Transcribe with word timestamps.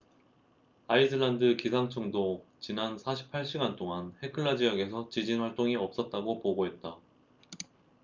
아이슬란드 0.87 1.57
기상청도 1.57 2.43
지난 2.59 2.97
48시간 2.97 3.75
동안 3.77 4.15
헤클라 4.23 4.55
지역에서 4.57 5.09
지진 5.09 5.41
활동이 5.41 5.75
없었다고 5.75 6.41
보고했다 6.41 6.97